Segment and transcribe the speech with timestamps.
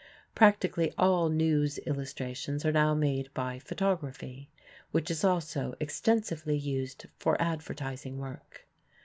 [0.33, 4.49] Practically all news illustrations are now made by photography,
[4.89, 8.65] which is also extensively used for advertising work.